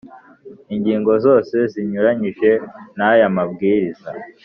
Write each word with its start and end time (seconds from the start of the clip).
Ingingo 0.75 1.11
zose 1.25 1.55
zinyuranyije 1.71 2.51
n 2.97 2.99
aya 3.09 3.27
mabwiriza 3.35 4.09